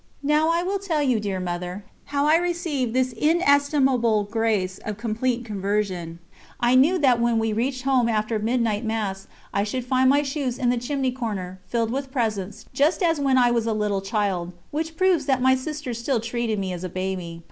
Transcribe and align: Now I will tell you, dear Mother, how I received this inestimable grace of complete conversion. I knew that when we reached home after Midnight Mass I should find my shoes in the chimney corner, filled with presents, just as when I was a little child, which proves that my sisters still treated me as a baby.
Now 0.23 0.49
I 0.49 0.63
will 0.63 0.79
tell 0.79 1.03
you, 1.03 1.19
dear 1.19 1.39
Mother, 1.39 1.85
how 2.05 2.25
I 2.25 2.37
received 2.37 2.93
this 2.95 3.13
inestimable 3.13 4.23
grace 4.23 4.79
of 4.79 4.97
complete 4.97 5.45
conversion. 5.45 6.17
I 6.59 6.73
knew 6.73 6.97
that 6.97 7.21
when 7.21 7.37
we 7.37 7.53
reached 7.53 7.83
home 7.83 8.09
after 8.09 8.39
Midnight 8.39 8.83
Mass 8.83 9.27
I 9.53 9.63
should 9.63 9.85
find 9.85 10.09
my 10.09 10.23
shoes 10.23 10.57
in 10.57 10.71
the 10.71 10.77
chimney 10.77 11.11
corner, 11.11 11.59
filled 11.67 11.91
with 11.91 12.11
presents, 12.11 12.65
just 12.73 13.03
as 13.03 13.19
when 13.19 13.37
I 13.37 13.51
was 13.51 13.67
a 13.67 13.73
little 13.73 14.01
child, 14.01 14.53
which 14.71 14.97
proves 14.97 15.27
that 15.27 15.39
my 15.39 15.53
sisters 15.55 15.99
still 15.99 16.19
treated 16.19 16.57
me 16.57 16.73
as 16.73 16.83
a 16.83 16.89
baby. 16.89 17.39